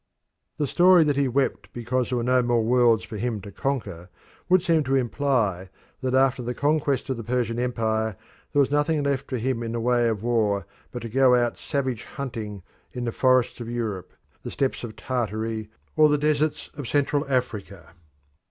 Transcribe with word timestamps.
The 0.57 0.65
story 0.65 1.03
that 1.03 1.15
he 1.15 1.27
wept 1.27 1.71
because 1.73 2.09
there 2.09 2.17
were 2.17 2.23
no 2.23 2.41
more 2.41 2.63
worlds 2.63 3.03
for 3.03 3.17
him 3.17 3.39
to 3.41 3.51
conquer 3.51 4.09
would 4.49 4.63
seem 4.63 4.83
to 4.85 4.95
imply 4.95 5.69
that 6.01 6.15
after 6.15 6.41
the 6.41 6.55
conquest 6.55 7.07
of 7.11 7.17
the 7.17 7.23
Persian 7.23 7.59
empire 7.59 8.15
there 8.51 8.59
was 8.61 8.71
nothing 8.71 9.03
left 9.03 9.29
for 9.29 9.37
him 9.37 9.61
in 9.61 9.73
the 9.73 9.79
way 9.79 10.07
of 10.07 10.23
war 10.23 10.65
but 10.91 11.03
to 11.03 11.07
go 11.09 11.35
out 11.35 11.55
savage 11.55 12.05
hunting 12.05 12.63
in 12.93 13.05
the 13.05 13.11
forests 13.11 13.59
of 13.61 13.69
Europe, 13.69 14.11
the 14.41 14.49
steppes 14.49 14.83
of 14.83 14.95
Tartary, 14.95 15.69
or 15.95 16.09
the 16.09 16.17
deserts 16.17 16.71
of 16.73 16.87
Central 16.87 17.23
Africa. 17.29 17.91